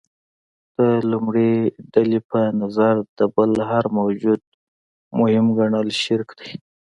[0.77, 0.79] د
[1.11, 1.53] لومړۍ
[1.93, 4.41] ډلې په نظر د بل هر موجود
[5.19, 6.51] مهم ګڼل شرک دی.